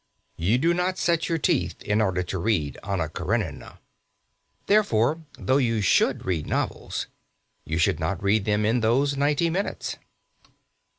[0.35, 3.77] You do not set your teeth in order to read "Anna Karenina."
[4.65, 7.05] Therefore, though you should read novels,
[7.65, 9.97] you should not read them in those ninety minutes.